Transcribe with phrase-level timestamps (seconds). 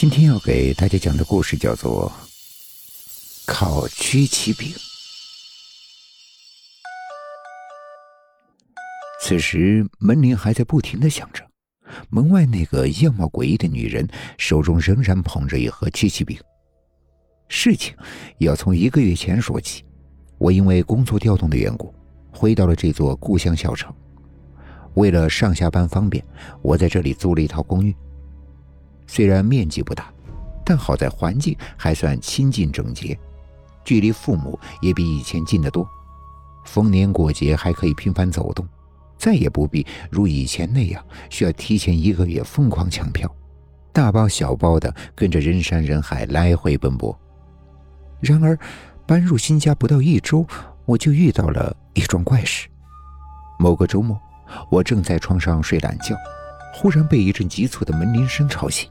[0.00, 2.08] 今天要给大家讲的故事叫做
[3.52, 4.68] 《烤曲奇饼》。
[9.20, 11.44] 此时门铃还在不停的响着，
[12.10, 14.08] 门外那个样貌诡异的女人
[14.38, 16.38] 手中仍然捧着一盒曲奇饼。
[17.48, 17.92] 事情
[18.38, 19.84] 要从一个月前说起，
[20.38, 21.92] 我因为工作调动的缘故，
[22.30, 23.92] 回到了这座故乡小城。
[24.94, 26.24] 为了上下班方便，
[26.62, 27.92] 我在这里租了一套公寓。
[29.08, 30.12] 虽然面积不大，
[30.64, 33.18] 但好在环境还算清净整洁，
[33.84, 35.84] 距离父母也比以前近得多。
[36.64, 38.68] 逢年过节还可以频繁走动，
[39.16, 43.28] 再也不必如以前那样需要提前一个月疯狂抢票，
[43.92, 47.18] 大包小包的跟着人山人海来回奔波。
[48.20, 48.58] 然而，
[49.06, 50.46] 搬入新家不到一周，
[50.84, 52.68] 我就遇到了一桩怪事。
[53.58, 54.20] 某个周末，
[54.70, 56.14] 我正在床上睡懒觉，
[56.80, 58.88] 忽然被一阵急促的门铃声吵醒。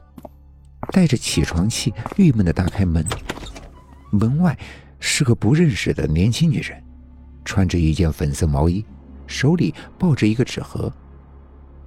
[0.92, 3.02] 带着起床气，郁闷的打开门，
[4.10, 4.56] 门外
[5.00, 6.82] 是个不认识的年轻女人，
[7.46, 8.84] 穿着一件粉色毛衣，
[9.26, 10.92] 手里抱着一个纸盒。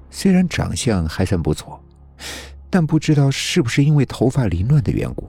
[0.09, 1.79] 虽然长相还算不错，
[2.67, 5.27] 但不知道是不是因为头发凌乱的缘故，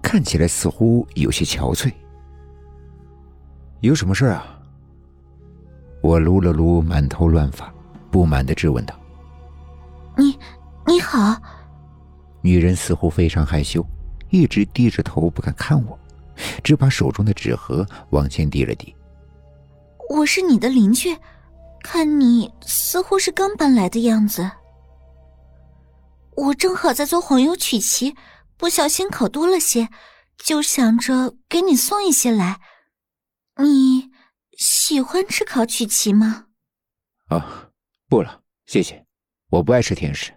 [0.00, 1.92] 看起来似乎有些憔悴。
[3.80, 4.58] 有什么事啊？
[6.00, 7.70] 我撸了撸满头乱发，
[8.10, 8.94] 不满的质问道：“，
[10.94, 11.36] 你好。”
[12.40, 13.84] 女人似乎非常害羞，
[14.30, 15.98] 一直低着头不敢看我，
[16.62, 18.94] 只把手中的纸盒往前递了递。
[20.08, 21.18] 我是你的邻居，
[21.82, 24.48] 看你似乎是刚搬来的样子。
[26.36, 28.14] 我正好在做黄油曲奇，
[28.56, 29.88] 不小心烤多了些，
[30.36, 32.60] 就想着给你送一些来。
[33.56, 34.10] 你
[34.56, 36.46] 喜欢吃烤曲奇吗？
[37.30, 37.70] 啊，
[38.08, 39.04] 不了，谢谢，
[39.50, 40.32] 我不爱吃甜食。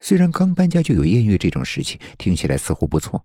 [0.00, 3.24] 虽然刚搬家就有艳遇这种事情听起来似乎不错，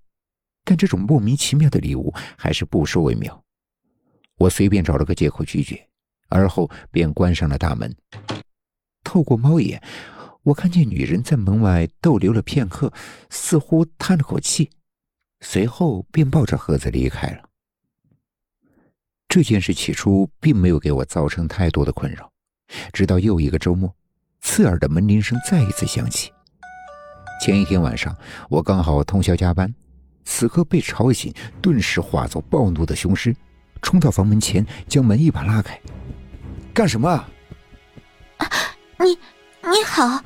[0.64, 3.43] 但这种莫名其妙的礼物还是不收为妙。
[4.37, 5.87] 我随便找了个借口拒绝，
[6.30, 7.95] 而后便关上了大门。
[9.04, 9.83] 透过猫眼，
[10.43, 12.92] 我看见女人在门外逗留了片刻，
[13.30, 14.70] 似乎叹了口气，
[15.42, 17.49] 随后便抱着盒子离开了。
[19.27, 22.31] 这件事起初并没有给我造成太多的困扰，
[22.92, 23.93] 直到又一个周末，
[24.42, 26.31] 刺耳的门铃声再一次响起。
[27.42, 28.16] 前一天晚上，
[28.50, 29.74] 我刚好通宵加班，
[30.24, 33.36] 此刻被吵醒，顿时化作暴怒的雄狮，
[33.82, 35.82] 冲到房门前，将门一把拉开。
[36.72, 37.10] 干什么？
[37.10, 38.48] 啊，
[39.00, 39.18] 你
[39.72, 40.24] 你好。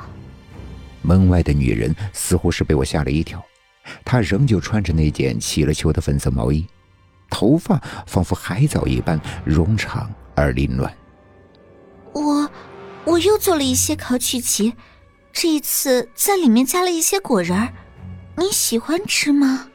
[1.03, 3.41] 门外的女人似乎是被我吓了一跳，
[4.03, 6.67] 她仍旧穿着那件起了球的粉色毛衣，
[7.29, 10.93] 头发仿佛海藻一般冗长而凌乱。
[12.11, 12.51] 我
[13.05, 14.73] 我又做了一些考曲奇。
[15.35, 17.73] 这一次在里面加了一些果仁儿，
[18.37, 19.69] 你喜欢吃吗？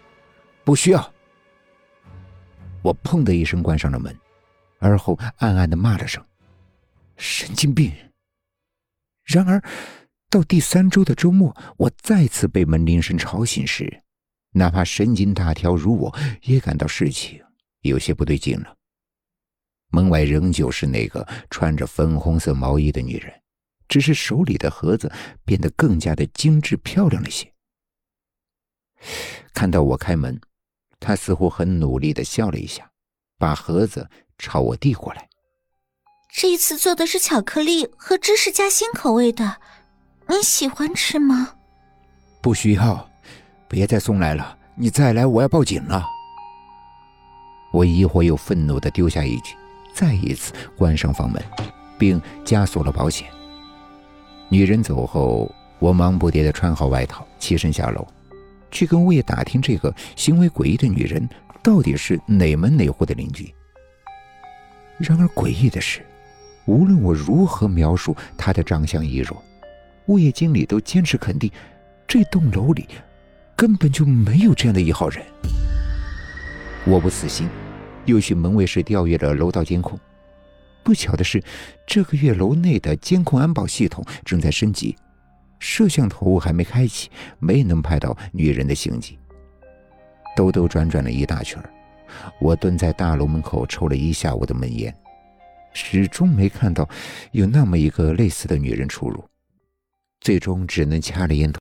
[0.65, 1.13] 不需要。
[2.81, 4.19] 我砰的一声关上了门，
[4.79, 6.25] 而后暗暗的骂了声
[7.19, 7.93] ：“神经病。”
[9.23, 9.63] 然而，
[10.31, 14.03] 到第三周的周末，我再次被门铃声吵醒时，
[14.53, 17.39] 哪怕神经大条如我，也感到事情
[17.83, 18.75] 有些不对劲了。
[19.91, 23.40] 门外仍旧是那个穿着粉红色毛衣的女人。
[23.91, 25.13] 只是手里的盒子
[25.45, 27.53] 变得更加的精致漂亮了些。
[29.53, 30.41] 看到我开门，
[31.01, 32.89] 他似乎很努力的笑了一下，
[33.37, 34.09] 把盒子
[34.39, 35.29] 朝我递过来。
[36.33, 39.61] 这一次做的是巧克力和芝士夹心口味的，
[40.29, 41.57] 你喜欢吃吗？
[42.41, 43.11] 不需要，
[43.69, 46.07] 别再送来了，你再来我要报警了。
[47.73, 49.57] 我疑惑又愤怒的丢下一句，
[49.93, 51.43] 再一次关上房门，
[51.99, 53.29] 并加锁了保险。
[54.53, 58.05] 女人走后，我忙不迭地穿好外套，起身下楼，
[58.73, 61.27] 去跟物业打听这个行为诡异的女人
[61.63, 63.55] 到底是哪门哪户的邻居。
[64.99, 66.05] 然而诡异的是，
[66.65, 69.41] 无论我如何描述她的长相仪容，
[70.07, 71.49] 物业经理都坚持肯定，
[72.09, 72.89] 这栋楼里
[73.55, 75.25] 根本就没有这样的一号人。
[76.85, 77.49] 我不死心，
[78.05, 79.97] 又去门卫室调阅了楼道监控。
[80.83, 81.43] 不巧的是，
[81.87, 84.97] 这个月楼内的监控安保系统正在升级，
[85.59, 89.19] 摄像头还没开启，没能拍到女人的行迹。
[90.37, 91.63] 兜兜转转了一大圈
[92.41, 94.95] 我蹲在大楼门口抽了一下午的闷烟，
[95.73, 96.89] 始终没看到
[97.33, 99.23] 有那么一个类似的女人出入，
[100.21, 101.59] 最终只能掐了烟头。